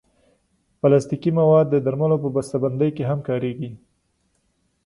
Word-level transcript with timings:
پلاستيکي 0.79 1.31
مواد 1.39 1.65
د 1.69 1.75
درملو 1.85 2.17
په 2.23 2.29
بستهبندۍ 2.35 2.89
کې 2.97 3.03
هم 3.09 3.19
کارېږي. 3.27 3.71